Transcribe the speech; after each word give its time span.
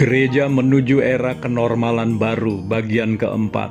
Gereja 0.00 0.48
menuju 0.48 1.04
era 1.04 1.36
kenormalan 1.36 2.16
baru, 2.16 2.64
bagian 2.64 3.20
keempat. 3.20 3.68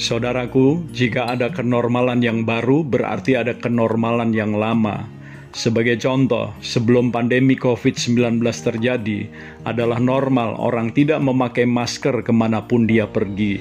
Saudaraku, 0.00 0.80
jika 0.96 1.28
ada 1.28 1.52
kenormalan 1.52 2.24
yang 2.24 2.48
baru, 2.48 2.80
berarti 2.80 3.36
ada 3.36 3.52
kenormalan 3.52 4.32
yang 4.32 4.56
lama. 4.56 5.04
Sebagai 5.52 6.00
contoh, 6.00 6.56
sebelum 6.64 7.12
pandemi 7.12 7.52
COVID-19 7.60 8.40
terjadi, 8.40 9.28
adalah 9.68 10.00
normal 10.00 10.56
orang 10.56 10.88
tidak 10.88 11.20
memakai 11.20 11.68
masker 11.68 12.24
ke 12.24 12.32
mana 12.32 12.64
pun 12.64 12.88
dia 12.88 13.04
pergi. 13.04 13.60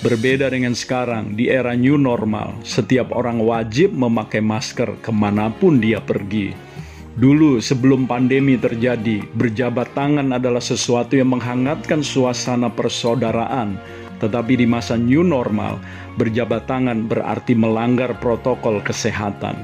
Berbeda 0.00 0.48
dengan 0.48 0.72
sekarang, 0.72 1.36
di 1.36 1.52
era 1.52 1.76
new 1.76 2.00
normal, 2.00 2.64
setiap 2.64 3.12
orang 3.12 3.44
wajib 3.44 3.92
memakai 3.92 4.40
masker 4.40 5.04
ke 5.04 5.12
mana 5.12 5.52
pun 5.52 5.84
dia 5.84 6.00
pergi. 6.00 6.65
Dulu 7.16 7.64
sebelum 7.64 8.04
pandemi 8.04 8.60
terjadi, 8.60 9.24
berjabat 9.32 9.96
tangan 9.96 10.36
adalah 10.36 10.60
sesuatu 10.60 11.16
yang 11.16 11.32
menghangatkan 11.32 12.04
suasana 12.04 12.68
persaudaraan. 12.68 13.80
Tetapi 14.20 14.60
di 14.60 14.68
masa 14.68 15.00
new 15.00 15.24
normal, 15.24 15.80
berjabat 16.20 16.68
tangan 16.68 17.08
berarti 17.08 17.56
melanggar 17.56 18.20
protokol 18.20 18.84
kesehatan. 18.84 19.56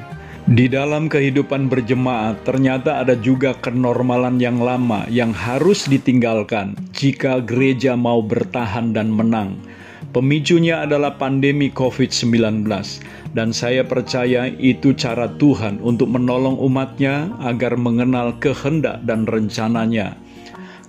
Di 0.48 0.64
dalam 0.64 1.12
kehidupan 1.12 1.68
berjemaat, 1.68 2.40
ternyata 2.40 3.04
ada 3.04 3.12
juga 3.20 3.52
kenormalan 3.60 4.40
yang 4.40 4.56
lama 4.56 5.04
yang 5.12 5.36
harus 5.36 5.84
ditinggalkan 5.84 6.72
jika 6.96 7.44
gereja 7.44 8.00
mau 8.00 8.24
bertahan 8.24 8.96
dan 8.96 9.12
menang. 9.12 9.60
Pemicunya 10.12 10.84
adalah 10.84 11.16
pandemi 11.16 11.72
COVID-19 11.72 12.68
dan 13.32 13.48
saya 13.56 13.80
percaya 13.80 14.44
itu 14.60 14.92
cara 14.92 15.24
Tuhan 15.40 15.80
untuk 15.80 16.12
menolong 16.12 16.60
umatnya 16.60 17.32
agar 17.40 17.80
mengenal 17.80 18.36
kehendak 18.36 19.00
dan 19.08 19.24
rencananya. 19.24 20.20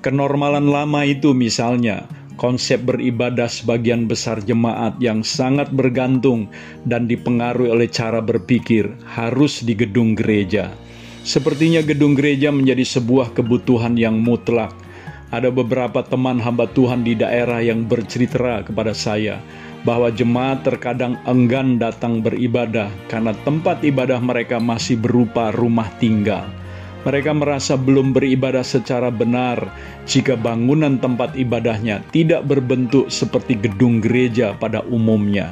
Kenormalan 0.04 0.68
lama 0.68 1.08
itu 1.08 1.32
misalnya, 1.32 2.04
konsep 2.36 2.84
beribadah 2.84 3.48
sebagian 3.48 4.12
besar 4.12 4.44
jemaat 4.44 5.00
yang 5.00 5.24
sangat 5.24 5.72
bergantung 5.72 6.52
dan 6.84 7.08
dipengaruhi 7.08 7.72
oleh 7.72 7.88
cara 7.88 8.20
berpikir 8.20 8.92
harus 9.08 9.64
di 9.64 9.72
gedung 9.72 10.20
gereja. 10.20 10.68
Sepertinya 11.24 11.80
gedung 11.80 12.20
gereja 12.20 12.52
menjadi 12.52 12.84
sebuah 12.84 13.32
kebutuhan 13.32 13.96
yang 13.96 14.20
mutlak. 14.20 14.83
Ada 15.34 15.50
beberapa 15.50 16.06
teman 16.06 16.38
hamba 16.38 16.70
Tuhan 16.70 17.02
di 17.02 17.18
daerah 17.18 17.58
yang 17.58 17.90
bercerita 17.90 18.62
kepada 18.62 18.94
saya 18.94 19.42
bahwa 19.82 20.14
jemaat 20.14 20.62
terkadang 20.62 21.18
enggan 21.26 21.82
datang 21.82 22.22
beribadah 22.22 22.94
karena 23.10 23.34
tempat 23.42 23.82
ibadah 23.82 24.22
mereka 24.22 24.62
masih 24.62 24.94
berupa 24.94 25.50
rumah 25.50 25.90
tinggal. 25.98 26.46
Mereka 27.02 27.34
merasa 27.34 27.74
belum 27.74 28.14
beribadah 28.14 28.62
secara 28.62 29.10
benar 29.10 29.74
jika 30.06 30.38
bangunan 30.38 31.02
tempat 31.02 31.34
ibadahnya 31.34 32.06
tidak 32.14 32.46
berbentuk 32.46 33.10
seperti 33.10 33.58
gedung 33.58 34.06
gereja 34.06 34.54
pada 34.54 34.86
umumnya. 34.86 35.50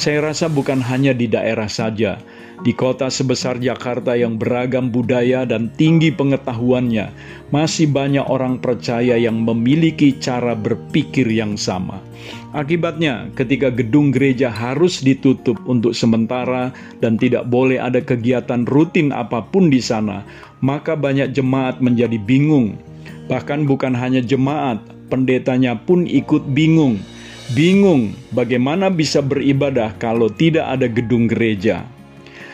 Saya 0.00 0.32
rasa 0.32 0.48
bukan 0.48 0.80
hanya 0.80 1.12
di 1.12 1.28
daerah 1.28 1.68
saja, 1.68 2.16
di 2.60 2.76
kota 2.76 3.08
sebesar 3.08 3.56
Jakarta 3.56 4.12
yang 4.12 4.36
beragam 4.36 4.92
budaya 4.92 5.48
dan 5.48 5.72
tinggi 5.80 6.12
pengetahuannya, 6.12 7.08
masih 7.48 7.88
banyak 7.88 8.24
orang 8.28 8.60
percaya 8.60 9.16
yang 9.16 9.40
memiliki 9.40 10.12
cara 10.20 10.52
berpikir 10.52 11.24
yang 11.24 11.56
sama. 11.56 12.04
Akibatnya, 12.52 13.32
ketika 13.32 13.72
gedung 13.72 14.12
gereja 14.12 14.52
harus 14.52 15.00
ditutup 15.00 15.56
untuk 15.64 15.96
sementara 15.96 16.74
dan 17.00 17.16
tidak 17.16 17.48
boleh 17.48 17.80
ada 17.80 18.04
kegiatan 18.04 18.68
rutin 18.68 19.14
apa 19.14 19.40
pun 19.40 19.72
di 19.72 19.80
sana, 19.80 20.26
maka 20.60 20.92
banyak 20.92 21.32
jemaat 21.32 21.80
menjadi 21.80 22.20
bingung. 22.20 22.76
Bahkan 23.30 23.64
bukan 23.64 23.96
hanya 23.96 24.20
jemaat, 24.20 24.82
pendetanya 25.08 25.78
pun 25.78 26.04
ikut 26.04 26.44
bingung. 26.52 27.00
Bingung 27.50 28.14
bagaimana 28.30 28.92
bisa 28.92 29.18
beribadah 29.18 29.96
kalau 29.98 30.30
tidak 30.30 30.70
ada 30.70 30.86
gedung 30.86 31.26
gereja. 31.26 31.82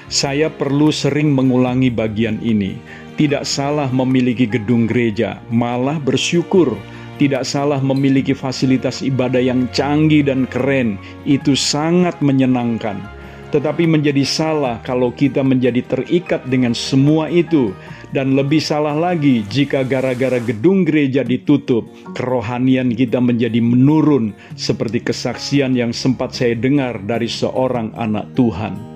Saya 0.06 0.46
perlu 0.46 0.94
sering 0.94 1.34
mengulangi 1.34 1.90
bagian 1.90 2.38
ini. 2.38 2.78
Tidak 3.18 3.42
salah 3.42 3.90
memiliki 3.90 4.46
gedung 4.46 4.86
gereja, 4.86 5.42
malah 5.50 5.98
bersyukur. 5.98 6.78
Tidak 7.18 7.42
salah 7.42 7.82
memiliki 7.82 8.30
fasilitas 8.30 9.02
ibadah 9.02 9.42
yang 9.42 9.66
canggih 9.74 10.22
dan 10.22 10.46
keren, 10.46 10.94
itu 11.26 11.58
sangat 11.58 12.14
menyenangkan. 12.22 13.02
Tetapi 13.50 13.88
menjadi 13.88 14.22
salah 14.22 14.78
kalau 14.86 15.10
kita 15.10 15.42
menjadi 15.42 15.82
terikat 15.90 16.44
dengan 16.46 16.76
semua 16.76 17.26
itu, 17.26 17.74
dan 18.14 18.38
lebih 18.38 18.62
salah 18.62 18.94
lagi 18.94 19.42
jika 19.50 19.82
gara-gara 19.82 20.38
gedung 20.38 20.86
gereja 20.86 21.26
ditutup, 21.26 21.88
kerohanian 22.14 22.94
kita 22.94 23.18
menjadi 23.18 23.58
menurun, 23.58 24.30
seperti 24.54 25.02
kesaksian 25.02 25.74
yang 25.74 25.90
sempat 25.90 26.30
saya 26.30 26.54
dengar 26.54 27.00
dari 27.02 27.26
seorang 27.26 27.90
anak 27.98 28.30
Tuhan. 28.38 28.95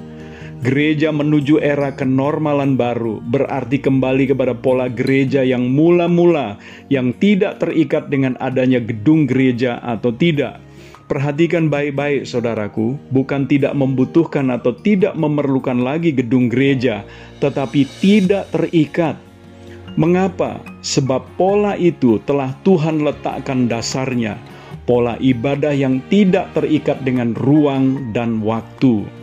Gereja 0.61 1.09
menuju 1.09 1.57
era 1.57 1.97
kenormalan 1.97 2.77
baru 2.77 3.25
berarti 3.25 3.81
kembali 3.81 4.29
kepada 4.29 4.53
pola 4.53 4.93
gereja 4.93 5.41
yang 5.41 5.73
mula-mula 5.73 6.61
yang 6.93 7.17
tidak 7.17 7.65
terikat 7.65 8.13
dengan 8.13 8.37
adanya 8.37 8.77
gedung 8.77 9.25
gereja 9.25 9.81
atau 9.81 10.13
tidak. 10.13 10.61
Perhatikan 11.09 11.73
baik-baik 11.73 12.29
saudaraku, 12.29 13.01
bukan 13.09 13.49
tidak 13.49 13.73
membutuhkan 13.73 14.53
atau 14.53 14.77
tidak 14.77 15.17
memerlukan 15.17 15.81
lagi 15.81 16.13
gedung 16.13 16.53
gereja, 16.53 17.09
tetapi 17.41 17.89
tidak 18.05 18.53
terikat. 18.53 19.17
Mengapa? 19.97 20.61
Sebab 20.85 21.41
pola 21.41 21.73
itu 21.81 22.21
telah 22.29 22.53
Tuhan 22.69 23.01
letakkan 23.01 23.65
dasarnya, 23.65 24.37
pola 24.85 25.17
ibadah 25.25 25.73
yang 25.73 26.05
tidak 26.13 26.53
terikat 26.53 27.01
dengan 27.01 27.33
ruang 27.33 28.13
dan 28.13 28.45
waktu. 28.45 29.20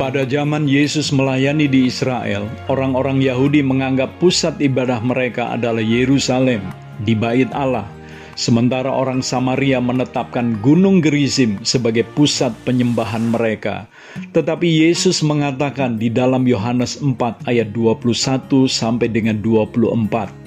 Pada 0.00 0.24
zaman 0.24 0.64
Yesus 0.64 1.12
melayani 1.12 1.68
di 1.68 1.84
Israel, 1.84 2.48
orang-orang 2.72 3.20
Yahudi 3.20 3.60
menganggap 3.60 4.08
pusat 4.16 4.56
ibadah 4.56 5.04
mereka 5.04 5.52
adalah 5.52 5.84
Yerusalem, 5.84 6.64
di 7.04 7.12
Bait 7.12 7.52
Allah. 7.52 7.84
Sementara 8.32 8.88
orang 8.88 9.20
Samaria 9.20 9.84
menetapkan 9.84 10.56
Gunung 10.64 11.04
Gerizim 11.04 11.60
sebagai 11.60 12.08
pusat 12.16 12.56
penyembahan 12.64 13.20
mereka. 13.28 13.84
Tetapi 14.32 14.64
Yesus 14.64 15.20
mengatakan 15.20 16.00
di 16.00 16.08
dalam 16.08 16.48
Yohanes 16.48 16.96
4 16.96 17.44
ayat 17.44 17.76
21 17.76 18.64
sampai 18.64 19.12
dengan 19.12 19.36
24. 19.44 20.41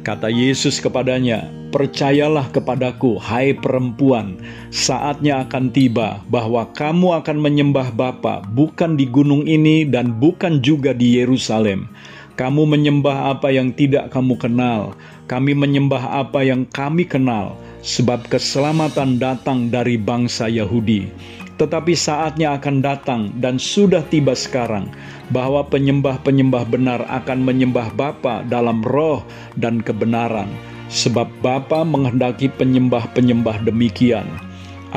Kata 0.00 0.32
Yesus 0.32 0.80
kepadanya, 0.80 1.44
Percayalah 1.70 2.50
kepadaku, 2.50 3.20
hai 3.22 3.54
perempuan, 3.54 4.40
saatnya 4.74 5.46
akan 5.46 5.70
tiba 5.70 6.24
bahwa 6.26 6.66
kamu 6.72 7.22
akan 7.22 7.38
menyembah 7.38 7.94
Bapa 7.94 8.42
bukan 8.42 8.98
di 8.98 9.06
gunung 9.06 9.46
ini 9.46 9.86
dan 9.86 10.16
bukan 10.16 10.58
juga 10.64 10.90
di 10.90 11.20
Yerusalem. 11.20 11.86
Kamu 12.34 12.64
menyembah 12.64 13.36
apa 13.36 13.52
yang 13.52 13.70
tidak 13.76 14.10
kamu 14.10 14.40
kenal, 14.40 14.98
kami 15.28 15.54
menyembah 15.54 16.24
apa 16.24 16.42
yang 16.42 16.64
kami 16.66 17.06
kenal, 17.06 17.54
sebab 17.84 18.24
keselamatan 18.26 19.20
datang 19.20 19.70
dari 19.70 19.94
bangsa 20.00 20.48
Yahudi. 20.50 21.12
Tetapi 21.60 21.92
saatnya 21.92 22.56
akan 22.56 22.76
datang 22.80 23.28
dan 23.36 23.60
sudah 23.60 24.00
tiba 24.08 24.32
sekarang 24.32 24.88
bahwa 25.28 25.60
penyembah-penyembah 25.68 26.64
benar 26.64 27.04
akan 27.04 27.44
menyembah 27.44 27.92
Bapa 27.92 28.40
dalam 28.48 28.80
roh 28.80 29.20
dan 29.60 29.84
kebenaran, 29.84 30.48
sebab 30.88 31.28
Bapa 31.44 31.84
menghendaki 31.84 32.48
penyembah-penyembah 32.48 33.60
demikian. 33.68 34.24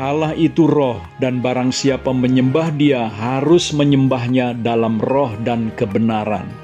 Allah 0.00 0.32
itu 0.34 0.64
roh 0.64 1.04
dan 1.20 1.44
barang 1.44 1.68
siapa 1.68 2.16
menyembah 2.16 2.72
dia 2.80 3.12
harus 3.12 3.70
menyembahnya 3.76 4.56
dalam 4.64 4.96
roh 5.04 5.36
dan 5.44 5.68
kebenaran. 5.76 6.63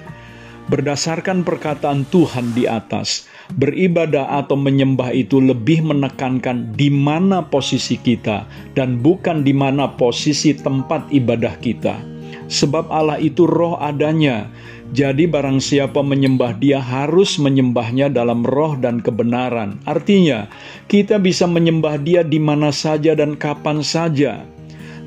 Berdasarkan 0.70 1.42
perkataan 1.42 2.06
Tuhan 2.14 2.54
di 2.54 2.62
atas, 2.62 3.26
beribadah 3.58 4.38
atau 4.38 4.54
menyembah 4.54 5.10
itu 5.10 5.42
lebih 5.42 5.82
menekankan 5.82 6.78
di 6.78 6.86
mana 6.86 7.42
posisi 7.42 7.98
kita 7.98 8.46
dan 8.78 9.02
bukan 9.02 9.42
di 9.42 9.50
mana 9.50 9.90
posisi 9.90 10.54
tempat 10.54 11.10
ibadah 11.10 11.58
kita. 11.58 11.98
Sebab 12.46 12.86
Allah 12.86 13.18
itu 13.18 13.50
roh 13.50 13.82
adanya, 13.82 14.46
jadi 14.94 15.26
barang 15.26 15.58
siapa 15.58 16.06
menyembah 16.06 16.54
dia 16.62 16.78
harus 16.78 17.34
menyembahnya 17.42 18.06
dalam 18.06 18.46
roh 18.46 18.78
dan 18.78 19.02
kebenaran. 19.02 19.82
Artinya, 19.90 20.46
kita 20.86 21.18
bisa 21.18 21.50
menyembah 21.50 21.98
dia 21.98 22.22
di 22.22 22.38
mana 22.38 22.70
saja 22.70 23.18
dan 23.18 23.34
kapan 23.34 23.82
saja 23.82 24.46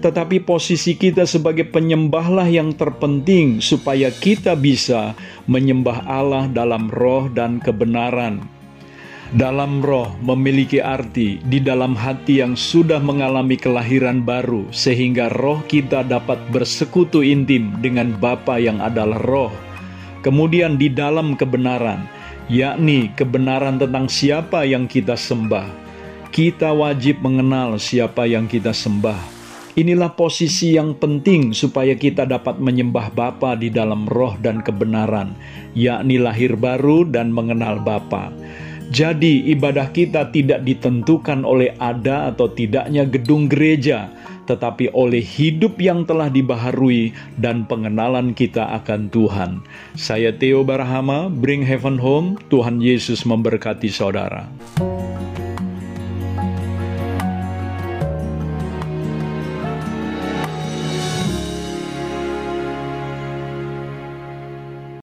tetapi 0.04 0.44
posisi 0.44 1.00
kita 1.00 1.24
sebagai 1.24 1.64
penyembahlah 1.64 2.52
yang 2.52 2.76
terpenting 2.76 3.64
supaya 3.64 4.12
kita 4.12 4.52
bisa 4.52 5.16
menyembah 5.48 6.04
Allah 6.04 6.52
dalam 6.52 6.92
roh 6.92 7.32
dan 7.32 7.64
kebenaran. 7.64 8.44
Dalam 9.32 9.80
roh 9.80 10.12
memiliki 10.20 10.84
arti 10.84 11.40
di 11.48 11.58
dalam 11.58 11.96
hati 11.96 12.44
yang 12.44 12.54
sudah 12.60 13.00
mengalami 13.00 13.56
kelahiran 13.56 14.22
baru 14.22 14.68
sehingga 14.76 15.32
roh 15.32 15.64
kita 15.66 16.04
dapat 16.04 16.38
bersekutu 16.52 17.24
intim 17.24 17.72
dengan 17.80 18.12
Bapa 18.20 18.60
yang 18.60 18.84
adalah 18.84 19.18
roh. 19.24 19.56
Kemudian 20.20 20.76
di 20.76 20.92
dalam 20.92 21.34
kebenaran 21.40 22.06
yakni 22.52 23.12
kebenaran 23.16 23.80
tentang 23.80 24.12
siapa 24.12 24.68
yang 24.68 24.84
kita 24.84 25.16
sembah. 25.16 25.68
Kita 26.34 26.74
wajib 26.74 27.22
mengenal 27.22 27.78
siapa 27.78 28.26
yang 28.26 28.50
kita 28.50 28.74
sembah. 28.74 29.43
Inilah 29.74 30.14
posisi 30.14 30.78
yang 30.78 30.94
penting 31.02 31.50
supaya 31.50 31.98
kita 31.98 32.30
dapat 32.30 32.62
menyembah 32.62 33.10
Bapa 33.10 33.58
di 33.58 33.74
dalam 33.74 34.06
roh 34.06 34.38
dan 34.38 34.62
kebenaran, 34.62 35.34
yakni 35.74 36.22
lahir 36.22 36.54
baru 36.54 37.02
dan 37.10 37.34
mengenal 37.34 37.82
Bapa. 37.82 38.30
Jadi, 38.94 39.50
ibadah 39.50 39.90
kita 39.90 40.30
tidak 40.30 40.62
ditentukan 40.62 41.42
oleh 41.42 41.74
ada 41.82 42.30
atau 42.30 42.54
tidaknya 42.54 43.10
gedung 43.10 43.50
gereja, 43.50 44.14
tetapi 44.46 44.94
oleh 44.94 45.26
hidup 45.26 45.82
yang 45.82 46.06
telah 46.06 46.30
dibaharui 46.30 47.10
dan 47.42 47.66
pengenalan 47.66 48.38
kita 48.38 48.78
akan 48.78 49.10
Tuhan. 49.10 49.66
Saya 49.98 50.30
Theo 50.38 50.62
Barahama, 50.62 51.34
Bring 51.34 51.66
Heaven 51.66 51.98
Home. 51.98 52.38
Tuhan 52.54 52.78
Yesus 52.78 53.26
memberkati 53.26 53.90
saudara. 53.90 54.46